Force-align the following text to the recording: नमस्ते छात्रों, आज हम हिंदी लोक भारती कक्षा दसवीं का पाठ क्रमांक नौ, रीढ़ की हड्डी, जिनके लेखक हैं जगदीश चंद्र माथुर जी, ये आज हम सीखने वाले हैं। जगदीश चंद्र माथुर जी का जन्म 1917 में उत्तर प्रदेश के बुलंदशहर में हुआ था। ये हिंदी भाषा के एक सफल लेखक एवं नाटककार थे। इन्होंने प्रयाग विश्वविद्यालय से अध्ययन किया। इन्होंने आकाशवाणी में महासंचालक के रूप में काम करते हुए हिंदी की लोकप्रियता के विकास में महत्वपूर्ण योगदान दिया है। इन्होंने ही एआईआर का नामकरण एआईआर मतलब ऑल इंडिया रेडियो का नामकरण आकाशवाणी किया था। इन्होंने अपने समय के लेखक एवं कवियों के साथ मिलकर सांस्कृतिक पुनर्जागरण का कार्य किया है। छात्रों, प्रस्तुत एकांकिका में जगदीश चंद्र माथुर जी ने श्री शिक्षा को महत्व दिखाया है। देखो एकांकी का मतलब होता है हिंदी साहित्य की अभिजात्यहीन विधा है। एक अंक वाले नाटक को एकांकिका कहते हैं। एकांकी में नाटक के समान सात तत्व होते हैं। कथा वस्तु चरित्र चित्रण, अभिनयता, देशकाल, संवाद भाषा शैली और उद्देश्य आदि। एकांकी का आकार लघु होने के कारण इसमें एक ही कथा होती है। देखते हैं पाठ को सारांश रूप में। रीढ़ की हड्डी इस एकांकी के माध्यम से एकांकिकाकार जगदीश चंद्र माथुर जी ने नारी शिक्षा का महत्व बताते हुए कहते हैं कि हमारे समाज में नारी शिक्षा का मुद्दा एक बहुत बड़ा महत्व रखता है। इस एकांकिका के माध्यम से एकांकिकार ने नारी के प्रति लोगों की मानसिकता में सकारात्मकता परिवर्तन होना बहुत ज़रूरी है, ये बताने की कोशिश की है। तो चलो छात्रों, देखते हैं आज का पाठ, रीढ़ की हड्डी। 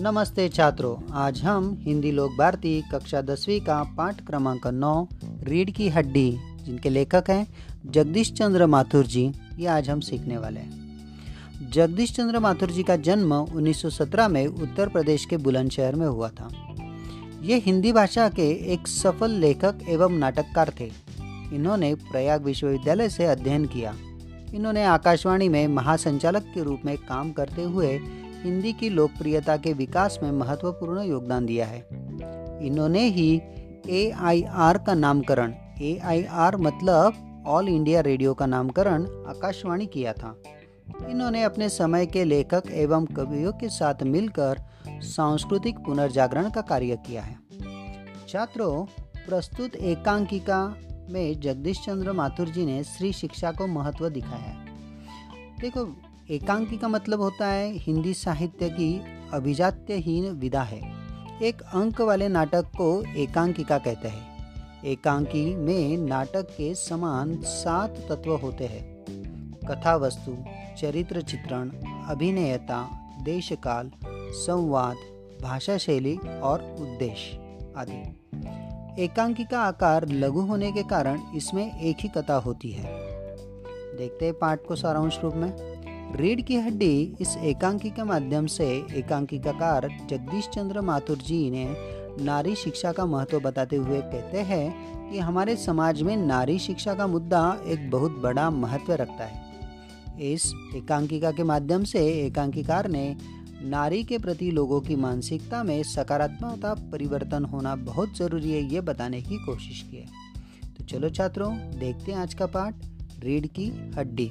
नमस्ते 0.00 0.48
छात्रों, 0.48 1.12
आज 1.12 1.42
हम 1.42 1.78
हिंदी 1.82 2.10
लोक 2.12 2.32
भारती 2.32 2.84
कक्षा 2.92 3.20
दसवीं 3.20 3.60
का 3.60 3.82
पाठ 3.96 4.26
क्रमांक 4.26 4.66
नौ, 4.66 5.08
रीढ़ 5.24 5.70
की 5.70 5.88
हड्डी, 5.88 6.38
जिनके 6.62 6.88
लेखक 6.88 7.24
हैं 7.28 7.46
जगदीश 7.86 8.32
चंद्र 8.32 8.66
माथुर 8.66 9.06
जी, 9.06 9.32
ये 9.58 9.66
आज 9.66 9.90
हम 9.90 10.00
सीखने 10.00 10.38
वाले 10.38 10.60
हैं। 10.60 11.70
जगदीश 11.70 12.12
चंद्र 12.16 12.38
माथुर 12.38 12.70
जी 12.70 12.82
का 12.82 12.96
जन्म 12.96 13.34
1917 13.34 14.28
में 14.28 14.46
उत्तर 14.46 14.88
प्रदेश 14.88 15.24
के 15.24 15.36
बुलंदशहर 15.36 15.94
में 15.94 16.06
हुआ 16.06 16.28
था। 16.28 16.48
ये 17.42 17.58
हिंदी 17.58 17.92
भाषा 17.92 18.28
के 18.28 18.50
एक 18.72 18.88
सफल 18.88 19.30
लेखक 19.30 19.78
एवं 19.88 20.12
नाटककार 20.12 20.72
थे। 20.80 20.92
इन्होंने 21.52 21.94
प्रयाग 21.94 22.44
विश्वविद्यालय 22.44 23.08
से 23.08 23.24
अध्ययन 23.24 23.64
किया। 23.64 23.94
इन्होंने 24.54 24.84
आकाशवाणी 24.84 25.48
में 25.48 25.68
महासंचालक 25.68 26.42
के 26.42 26.62
रूप 26.62 26.80
में 26.84 26.96
काम 26.98 27.32
करते 27.32 27.62
हुए 27.62 28.00
हिंदी 28.46 28.72
की 28.72 28.88
लोकप्रियता 28.88 29.56
के 29.56 29.72
विकास 29.72 30.18
में 30.22 30.30
महत्वपूर्ण 30.32 31.02
योगदान 31.02 31.46
दिया 31.46 31.66
है। 31.66 31.78
इन्होंने 32.66 33.02
ही 33.08 33.42
एआईआर 33.88 34.78
का 34.78 34.94
नामकरण 34.94 35.54
एआईआर 35.82 36.56
मतलब 36.56 37.44
ऑल 37.46 37.68
इंडिया 37.68 38.00
रेडियो 38.00 38.34
का 38.34 38.46
नामकरण 38.46 39.04
आकाशवाणी 39.04 39.86
किया 39.86 40.12
था। 40.12 40.42
इन्होंने 41.08 41.42
अपने 41.42 41.68
समय 41.68 42.06
के 42.06 42.24
लेखक 42.24 42.62
एवं 42.70 43.06
कवियों 43.06 43.52
के 43.52 43.68
साथ 43.68 44.02
मिलकर 44.02 44.62
सांस्कृतिक 44.88 45.78
पुनर्जागरण 45.78 46.50
का 46.50 46.60
कार्य 46.60 46.98
किया 47.06 47.22
है। 47.22 47.38
छात्रों, 48.28 48.84
प्रस्तुत 49.28 49.76
एकांकिका 49.76 50.76
में 51.10 51.40
जगदीश 51.40 51.78
चंद्र 51.78 52.12
माथुर 52.12 52.48
जी 52.48 52.66
ने 52.66 52.84
श्री 52.84 53.12
शिक्षा 53.12 53.52
को 53.52 53.66
महत्व 53.66 54.08
दिखाया 54.08 54.42
है। 54.42 54.66
देखो 55.60 55.84
एकांकी 56.30 56.76
का 56.76 56.88
मतलब 56.88 57.20
होता 57.20 57.46
है 57.46 57.72
हिंदी 57.72 58.14
साहित्य 58.14 58.68
की 58.68 59.00
अभिजात्यहीन 59.32 60.24
विधा 60.32 60.62
है। 60.62 60.92
एक 61.42 61.60
अंक 61.60 62.00
वाले 62.00 62.28
नाटक 62.28 62.62
को 62.62 63.14
एकांकिका 63.16 63.78
कहते 63.78 64.08
हैं। 64.08 64.54
एकांकी 64.84 65.56
में 65.56 65.98
नाटक 65.98 66.42
के 66.42 66.74
समान 66.74 67.36
सात 67.36 67.90
तत्व 67.90 68.36
होते 68.36 68.64
हैं। 68.64 69.04
कथा 69.68 69.96
वस्तु 69.96 70.36
चरित्र 70.78 71.22
चित्रण, 71.22 71.70
अभिनयता, 72.06 72.88
देशकाल, 73.22 73.90
संवाद 74.32 74.96
भाषा 75.42 75.76
शैली 75.76 76.16
और 76.16 76.62
उद्देश्य 76.62 77.58
आदि। 77.76 78.20
एकांकी 79.04 79.44
का 79.44 79.60
आकार 79.60 80.08
लघु 80.08 80.40
होने 80.40 80.72
के 80.72 80.82
कारण 80.82 81.20
इसमें 81.36 81.80
एक 81.80 81.96
ही 82.00 82.08
कथा 82.08 82.34
होती 82.34 82.70
है। 82.70 82.86
देखते 83.96 84.24
हैं 84.24 84.34
पाठ 84.34 84.58
को 84.68 84.76
सारांश 84.76 85.20
रूप 85.22 85.34
में। 85.34 85.75
रीढ़ 86.16 86.40
की 86.40 86.56
हड्डी 86.56 87.16
इस 87.20 87.36
एकांकी 87.36 87.90
के 87.90 88.02
माध्यम 88.02 88.46
से 88.46 88.66
एकांकिकाकार 88.96 89.88
जगदीश 90.10 90.48
चंद्र 90.48 90.80
माथुर 90.80 91.16
जी 91.18 91.50
ने 91.50 91.66
नारी 92.24 92.54
शिक्षा 92.54 92.92
का 92.92 93.04
महत्व 93.06 93.40
बताते 93.40 93.76
हुए 93.76 94.00
कहते 94.02 94.42
हैं 94.42 95.10
कि 95.10 95.18
हमारे 95.18 95.56
समाज 95.56 96.00
में 96.02 96.16
नारी 96.16 96.58
शिक्षा 96.58 96.94
का 96.94 97.06
मुद्दा 97.06 97.42
एक 97.66 97.90
बहुत 97.90 98.16
बड़ा 98.18 98.48
महत्व 98.50 98.92
रखता 98.92 99.24
है। 99.24 100.32
इस 100.32 100.52
एकांकिका 100.76 101.30
के 101.30 101.42
माध्यम 101.42 101.84
से 101.84 102.06
एकांकिकार 102.26 102.88
ने 102.88 103.16
नारी 103.62 104.02
के 104.04 104.18
प्रति 104.18 104.50
लोगों 104.50 104.80
की 104.80 104.96
मानसिकता 104.96 105.62
में 105.62 105.82
सकारात्मकता 105.82 106.74
परिवर्तन 106.92 107.44
होना 107.44 107.76
बहुत 107.76 108.16
ज़रूरी 108.16 108.52
है, 108.52 108.62
ये 108.64 108.80
बताने 108.80 109.22
की 109.22 109.44
कोशिश 109.46 109.84
की 109.90 109.96
है। 109.96 110.74
तो 110.78 110.84
चलो 110.84 111.10
छात्रों, 111.10 111.54
देखते 111.78 112.12
हैं 112.12 112.18
आज 112.18 112.34
का 112.34 112.46
पाठ, 112.46 112.74
रीढ़ 113.20 113.46
की 113.46 113.70
हड्डी। 113.96 114.30